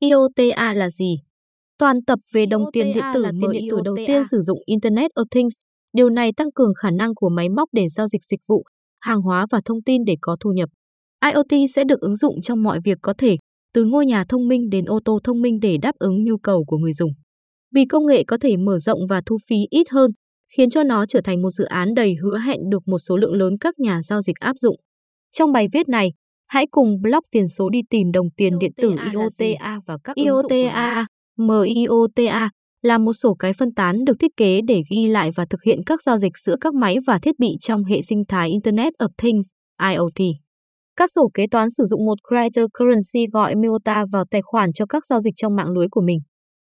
[0.00, 1.16] IOTA là gì?
[1.78, 4.58] Toàn tập về đồng IOTA tiền điện tử tiền điện tử đầu tiên sử dụng
[4.66, 5.54] Internet of Things.
[5.92, 8.64] Điều này tăng cường khả năng của máy móc để giao dịch dịch vụ,
[9.00, 10.68] hàng hóa và thông tin để có thu nhập.
[11.24, 13.36] IoT sẽ được ứng dụng trong mọi việc có thể,
[13.74, 16.64] từ ngôi nhà thông minh đến ô tô thông minh để đáp ứng nhu cầu
[16.64, 17.10] của người dùng.
[17.74, 20.10] Vì công nghệ có thể mở rộng và thu phí ít hơn,
[20.56, 23.32] khiến cho nó trở thành một dự án đầy hứa hẹn được một số lượng
[23.32, 24.76] lớn các nhà giao dịch áp dụng.
[25.32, 26.12] Trong bài viết này,
[26.48, 30.16] hãy cùng blog tiền số đi tìm đồng tiền điện tử IOTA và các.
[30.16, 31.06] IOTA,
[31.36, 32.50] MIOTA
[32.82, 35.80] là một sổ cái phân tán được thiết kế để ghi lại và thực hiện
[35.86, 39.08] các giao dịch giữa các máy và thiết bị trong hệ sinh thái Internet of
[39.18, 39.46] Things,
[39.82, 40.28] IoT.
[40.96, 45.06] Các sổ kế toán sử dụng một cryptocurrency gọi MIOTA vào tài khoản cho các
[45.06, 46.18] giao dịch trong mạng lưới của mình.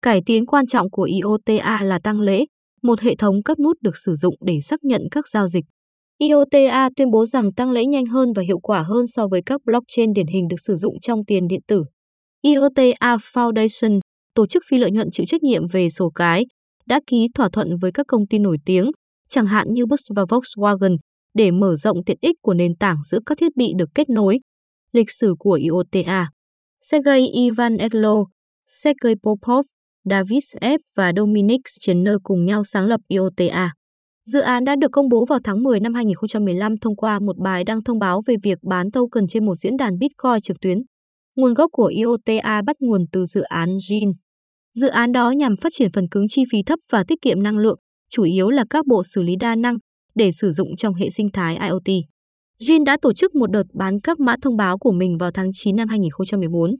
[0.01, 2.45] Cải tiến quan trọng của IOTA là tăng lễ,
[2.83, 5.65] một hệ thống các nút được sử dụng để xác nhận các giao dịch.
[6.21, 9.61] IOTA tuyên bố rằng tăng lễ nhanh hơn và hiệu quả hơn so với các
[9.65, 11.83] blockchain điển hình được sử dụng trong tiền điện tử.
[12.41, 13.99] IOTA Foundation,
[14.35, 16.45] tổ chức phi lợi nhuận chịu trách nhiệm về sổ cái,
[16.85, 18.91] đã ký thỏa thuận với các công ty nổi tiếng,
[19.29, 20.97] chẳng hạn như Bus và Volkswagen,
[21.33, 24.39] để mở rộng tiện ích của nền tảng giữa các thiết bị được kết nối.
[24.91, 26.29] Lịch sử của IOTA
[26.81, 28.23] Sergey Ivanello,
[28.67, 29.65] Sergey Popov,
[30.09, 30.77] David F.
[30.97, 33.73] và Dominic Chenner cùng nhau sáng lập IOTA.
[34.25, 37.63] Dự án đã được công bố vào tháng 10 năm 2015 thông qua một bài
[37.63, 40.77] đăng thông báo về việc bán token trên một diễn đàn Bitcoin trực tuyến.
[41.35, 44.11] Nguồn gốc của IOTA bắt nguồn từ dự án GIN.
[44.73, 47.57] Dự án đó nhằm phát triển phần cứng chi phí thấp và tiết kiệm năng
[47.57, 49.75] lượng, chủ yếu là các bộ xử lý đa năng,
[50.15, 52.03] để sử dụng trong hệ sinh thái IoT.
[52.59, 55.49] GIN đã tổ chức một đợt bán các mã thông báo của mình vào tháng
[55.53, 56.71] 9 năm 2014.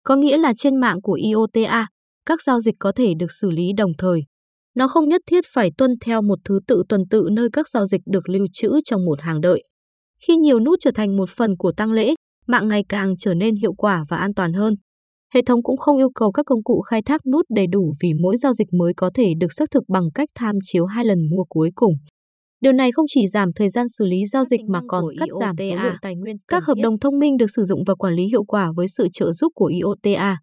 [0.03, 1.87] Có nghĩa là trên mạng của IOTA,
[2.27, 4.21] các giao dịch có thể được xử lý đồng thời.
[4.75, 7.87] Nó không nhất thiết phải tuân theo một thứ tự tuần tự nơi các giao
[7.87, 9.63] dịch được lưu trữ trong một hàng đợi.
[10.27, 12.15] Khi nhiều nút trở thành một phần của tăng lễ,
[12.47, 14.75] mạng ngày càng trở nên hiệu quả và an toàn hơn.
[15.35, 18.13] Hệ thống cũng không yêu cầu các công cụ khai thác nút đầy đủ vì
[18.23, 21.19] mỗi giao dịch mới có thể được xác thực bằng cách tham chiếu hai lần
[21.31, 21.93] mua cuối cùng.
[22.61, 25.57] Điều này không chỉ giảm thời gian xử lý giao dịch mà còn cắt giảm
[25.59, 26.37] số lượng tài nguyên.
[26.49, 29.09] Các hợp đồng thông minh được sử dụng và quản lý hiệu quả với sự
[29.13, 30.37] trợ giúp của IOTA.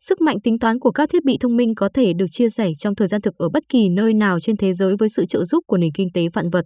[0.00, 2.70] Sức mạnh tính toán của các thiết bị thông minh có thể được chia sẻ
[2.78, 5.44] trong thời gian thực ở bất kỳ nơi nào trên thế giới với sự trợ
[5.44, 6.64] giúp của nền kinh tế vạn vật.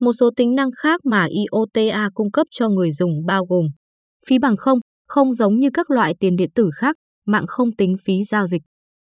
[0.00, 3.66] Một số tính năng khác mà IOTA cung cấp cho người dùng bao gồm
[4.28, 6.96] phí bằng không, không giống như các loại tiền điện tử khác,
[7.26, 8.62] mạng không tính phí giao dịch.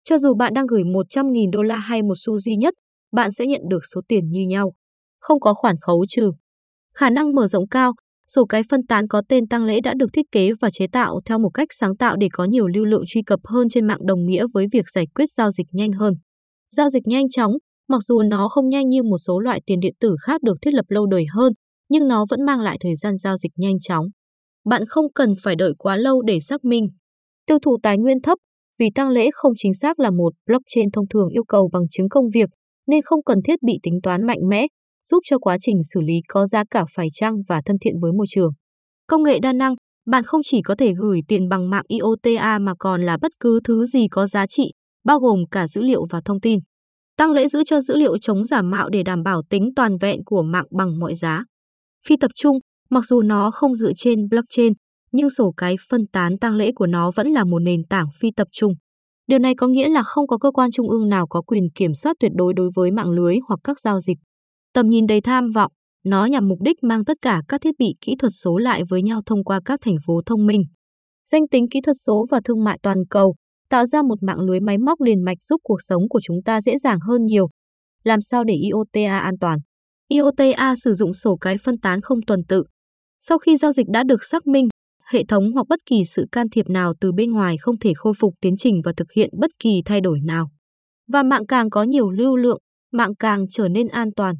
[0.05, 2.75] Cho dù bạn đang gửi 100.000 đô la hay một xu duy nhất,
[3.13, 4.73] bạn sẽ nhận được số tiền như nhau.
[5.21, 6.33] Không có khoản khấu trừ.
[6.95, 7.93] Khả năng mở rộng cao,
[8.29, 11.21] sổ cái phân tán có tên tăng lễ đã được thiết kế và chế tạo
[11.25, 14.07] theo một cách sáng tạo để có nhiều lưu lượng truy cập hơn trên mạng
[14.07, 16.15] đồng nghĩa với việc giải quyết giao dịch nhanh hơn.
[16.77, 17.53] Giao dịch nhanh chóng,
[17.91, 20.75] mặc dù nó không nhanh như một số loại tiền điện tử khác được thiết
[20.75, 21.53] lập lâu đời hơn,
[21.89, 24.07] nhưng nó vẫn mang lại thời gian giao dịch nhanh chóng.
[24.65, 26.89] Bạn không cần phải đợi quá lâu để xác minh.
[27.47, 28.39] Tiêu thụ tài nguyên thấp,
[28.79, 32.09] vì tăng lễ không chính xác là một blockchain thông thường yêu cầu bằng chứng
[32.09, 32.51] công việc,
[32.87, 34.67] nên không cần thiết bị tính toán mạnh mẽ,
[35.09, 38.13] giúp cho quá trình xử lý có giá cả phải chăng và thân thiện với
[38.13, 38.51] môi trường.
[39.07, 39.75] Công nghệ đa năng,
[40.07, 43.61] bạn không chỉ có thể gửi tiền bằng mạng IOTA mà còn là bất cứ
[43.65, 44.73] thứ gì có giá trị,
[45.05, 46.59] bao gồm cả dữ liệu và thông tin.
[47.21, 50.25] Tăng lễ giữ cho dữ liệu chống giả mạo để đảm bảo tính toàn vẹn
[50.25, 51.45] của mạng bằng mọi giá.
[52.07, 52.59] Phi tập trung,
[52.91, 54.73] mặc dù nó không dựa trên blockchain,
[55.13, 58.31] nhưng sổ cái phân tán tăng lễ của nó vẫn là một nền tảng phi
[58.37, 58.73] tập trung.
[59.27, 61.95] Điều này có nghĩa là không có cơ quan trung ương nào có quyền kiểm
[61.95, 64.19] soát tuyệt đối đối với mạng lưới hoặc các giao dịch.
[64.75, 65.73] Tầm nhìn đầy tham vọng,
[66.05, 69.03] nó nhằm mục đích mang tất cả các thiết bị kỹ thuật số lại với
[69.03, 70.63] nhau thông qua các thành phố thông minh.
[71.31, 73.35] Danh tính kỹ thuật số và thương mại toàn cầu
[73.71, 76.61] tạo ra một mạng lưới máy móc liền mạch giúp cuộc sống của chúng ta
[76.61, 77.49] dễ dàng hơn nhiều.
[78.05, 79.59] Làm sao để IOTA an toàn?
[80.09, 82.65] IOTA sử dụng sổ cái phân tán không tuần tự.
[83.21, 84.69] Sau khi giao dịch đã được xác minh,
[85.11, 88.13] hệ thống hoặc bất kỳ sự can thiệp nào từ bên ngoài không thể khôi
[88.19, 90.51] phục tiến trình và thực hiện bất kỳ thay đổi nào.
[91.13, 92.59] Và mạng càng có nhiều lưu lượng,
[92.93, 94.35] mạng càng trở nên an toàn.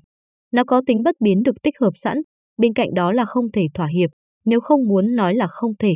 [0.53, 2.17] Nó có tính bất biến được tích hợp sẵn,
[2.59, 4.11] bên cạnh đó là không thể thỏa hiệp,
[4.45, 5.95] nếu không muốn nói là không thể.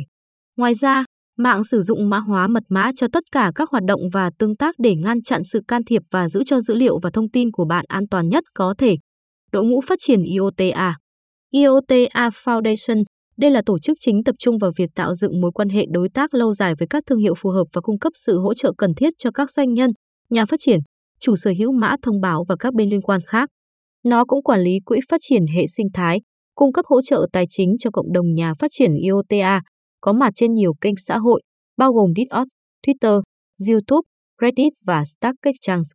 [0.57, 1.04] Ngoài ra,
[1.37, 4.55] mạng sử dụng mã hóa mật mã cho tất cả các hoạt động và tương
[4.55, 7.51] tác để ngăn chặn sự can thiệp và giữ cho dữ liệu và thông tin
[7.51, 8.95] của bạn an toàn nhất có thể.
[9.51, 10.95] Đội ngũ phát triển IOTA
[11.51, 13.03] IOTA Foundation
[13.37, 16.09] đây là tổ chức chính tập trung vào việc tạo dựng mối quan hệ đối
[16.09, 18.73] tác lâu dài với các thương hiệu phù hợp và cung cấp sự hỗ trợ
[18.77, 19.91] cần thiết cho các doanh nhân,
[20.29, 20.79] nhà phát triển,
[21.19, 23.49] chủ sở hữu mã thông báo và các bên liên quan khác.
[24.03, 26.21] Nó cũng quản lý quỹ phát triển hệ sinh thái,
[26.55, 29.61] cung cấp hỗ trợ tài chính cho cộng đồng nhà phát triển IOTA,
[30.05, 31.41] có mặt trên nhiều kênh xã hội,
[31.77, 32.49] bao gồm Discord,
[32.87, 33.21] Twitter,
[33.69, 34.05] YouTube,
[34.41, 35.89] Reddit và Stack Exchange.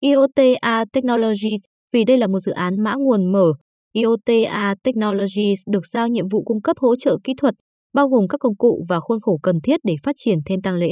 [0.00, 1.60] IOTA Technologies,
[1.92, 3.52] vì đây là một dự án mã nguồn mở,
[3.92, 7.54] IOTA Technologies được giao nhiệm vụ cung cấp hỗ trợ kỹ thuật,
[7.92, 10.74] bao gồm các công cụ và khuôn khổ cần thiết để phát triển thêm tăng
[10.74, 10.90] lễ.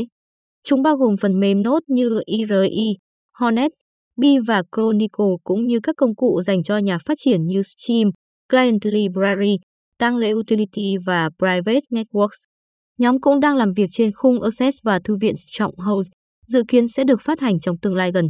[0.64, 2.96] Chúng bao gồm phần mềm nốt như IRI,
[3.38, 3.70] Hornet,
[4.16, 8.10] Bi và Chronicle cũng như các công cụ dành cho nhà phát triển như Steam,
[8.48, 9.56] Client Library,
[9.98, 12.48] tăng lễ Utility và Private Networks.
[12.98, 16.08] Nhóm cũng đang làm việc trên khung Access và Thư viện Stronghold,
[16.46, 18.26] dự kiến sẽ được phát hành trong tương lai gần.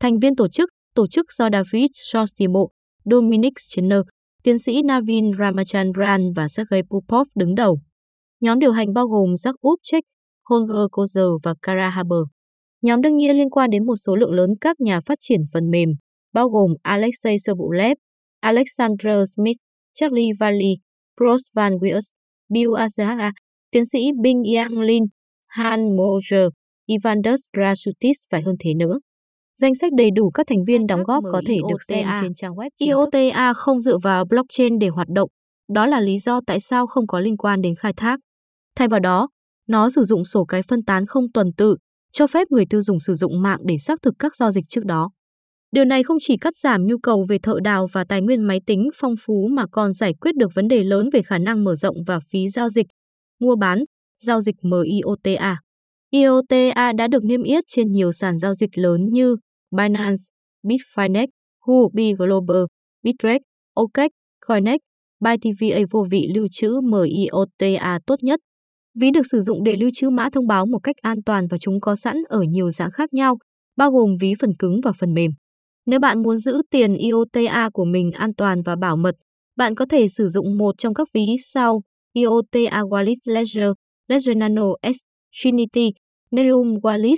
[0.00, 2.60] Thành viên tổ chức, tổ chức do David Shostimo,
[3.04, 4.00] Dominic Chenner,
[4.42, 7.80] tiến sĩ Navin Ramachandran và Sergei Popov đứng đầu.
[8.40, 10.04] Nhóm điều hành bao gồm Jack Upchek,
[10.50, 12.20] Holger Kozer và Kara Haber.
[12.82, 15.70] Nhóm đương nhiên liên quan đến một số lượng lớn các nhà phát triển phần
[15.70, 15.88] mềm,
[16.32, 17.96] bao gồm Alexei Sobolev,
[18.40, 19.56] Alexander Smith,
[19.94, 20.74] Charlie Valley,
[21.20, 22.10] Bruce Van Wiers,
[22.48, 23.32] Bill Azaha,
[23.72, 25.04] tiến sĩ Bing Yang Lin,
[25.46, 26.48] Han Moser,
[26.86, 28.98] Ivandus Rasutis và hơn thế nữa.
[29.60, 32.52] Danh sách đầy đủ các thành viên đóng góp có thể được xem trên trang
[32.52, 32.70] web.
[32.80, 35.28] IOTA không dựa vào blockchain để hoạt động.
[35.72, 38.20] Đó là lý do tại sao không có liên quan đến khai thác.
[38.76, 39.28] Thay vào đó,
[39.68, 41.76] nó sử dụng sổ cái phân tán không tuần tự,
[42.12, 44.84] cho phép người tiêu dùng sử dụng mạng để xác thực các giao dịch trước
[44.84, 45.10] đó.
[45.72, 48.60] Điều này không chỉ cắt giảm nhu cầu về thợ đào và tài nguyên máy
[48.66, 51.74] tính phong phú mà còn giải quyết được vấn đề lớn về khả năng mở
[51.74, 52.86] rộng và phí giao dịch,
[53.42, 53.84] mua bán,
[54.22, 55.56] giao dịch MIOTA.
[56.10, 59.36] IOTA đã được niêm yết trên nhiều sàn giao dịch lớn như
[59.76, 60.22] Binance,
[60.66, 61.26] Bitfinex,
[61.66, 62.62] Huobi Global,
[63.02, 63.40] Bittrex,
[63.74, 64.10] OKEx,
[64.46, 64.78] Coinex,
[65.20, 68.40] ByTVA vô vị lưu trữ MIOTA tốt nhất.
[69.00, 71.58] Ví được sử dụng để lưu trữ mã thông báo một cách an toàn và
[71.58, 73.36] chúng có sẵn ở nhiều dạng khác nhau,
[73.76, 75.30] bao gồm ví phần cứng và phần mềm.
[75.86, 79.14] Nếu bạn muốn giữ tiền IOTA của mình an toàn và bảo mật,
[79.56, 81.82] bạn có thể sử dụng một trong các ví sau
[82.14, 83.72] IOTA Wallet Ledger,
[84.08, 84.96] Ledger Nano S,
[85.34, 85.90] Trinity,
[86.30, 87.16] Nerum Wallet,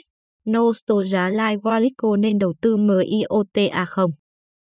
[0.51, 4.11] Nostalgia Live Wallet nên đầu tư MIOTA không?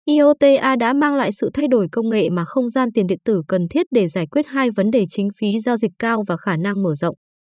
[0.04, 3.42] IOTA đã mang lại sự thay đổi công nghệ mà không gian tiền điện tử
[3.48, 6.56] cần thiết để giải quyết hai vấn đề chính phí giao dịch cao và khả
[6.56, 7.16] năng mở rộng.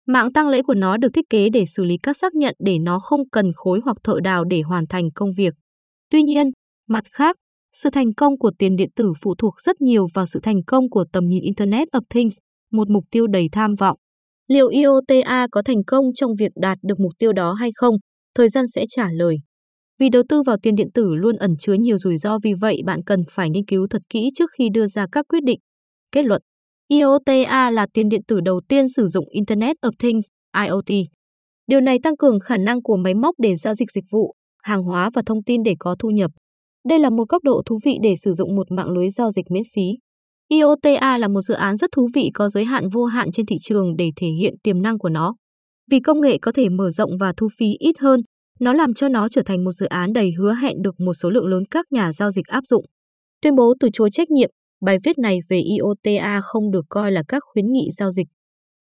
[0.08, 2.80] Mạng tăng lễ của nó được thiết kế để xử lý các xác nhận để
[2.80, 5.54] nó không cần khối hoặc thợ đào để hoàn thành công việc.
[6.10, 6.48] Tuy nhiên,
[6.88, 7.36] mặt khác,
[7.74, 10.90] sự thành công của tiền điện tử phụ thuộc rất nhiều vào sự thành công
[10.90, 12.38] của tầm nhìn Internet of Things,
[12.72, 13.98] một mục tiêu đầy tham vọng.
[14.48, 17.96] Liệu IOTA có thành công trong việc đạt được mục tiêu đó hay không?
[18.36, 19.38] Thời gian sẽ trả lời.
[20.00, 22.82] Vì đầu tư vào tiền điện tử luôn ẩn chứa nhiều rủi ro vì vậy
[22.86, 25.60] bạn cần phải nghiên cứu thật kỹ trước khi đưa ra các quyết định.
[26.12, 26.42] Kết luận
[26.88, 30.26] IOTA là tiền điện tử đầu tiên sử dụng Internet of Things,
[30.68, 31.08] IoT.
[31.68, 34.84] Điều này tăng cường khả năng của máy móc để giao dịch dịch vụ, hàng
[34.84, 36.32] hóa và thông tin để có thu nhập.
[36.90, 39.46] Đây là một góc độ thú vị để sử dụng một mạng lưới giao dịch
[39.52, 39.82] miễn phí.
[40.52, 43.56] IOTA là một dự án rất thú vị có giới hạn vô hạn trên thị
[43.62, 45.36] trường để thể hiện tiềm năng của nó.
[45.92, 48.22] Vì công nghệ có thể mở rộng và thu phí ít hơn,
[48.60, 51.30] nó làm cho nó trở thành một dự án đầy hứa hẹn được một số
[51.30, 52.86] lượng lớn các nhà giao dịch áp dụng.
[53.42, 54.50] Tuyên bố từ chối trách nhiệm,
[54.86, 58.28] bài viết này về IOTA không được coi là các khuyến nghị giao dịch.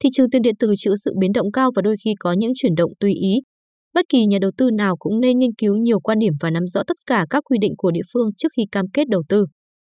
[0.03, 2.53] Thị trường tiền điện tử chịu sự biến động cao và đôi khi có những
[2.57, 3.35] chuyển động tùy ý.
[3.95, 6.67] Bất kỳ nhà đầu tư nào cũng nên nghiên cứu nhiều quan điểm và nắm
[6.67, 9.47] rõ tất cả các quy định của địa phương trước khi cam kết đầu tư.